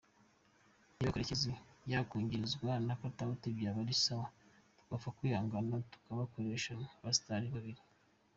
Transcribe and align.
Niba 0.93 1.13
Karekezi 1.13 1.51
yakungirizwa 1.91 2.71
na 2.87 2.93
Katauti 3.01 3.55
byaba 3.57 3.79
ari 3.85 3.95
sawa 4.05 4.27
twapfa 4.83 5.09
kwihangana 5.17 5.75
tukabakoresha 5.91 6.71
nkabastar 6.89 7.41
babiri. 7.53 7.81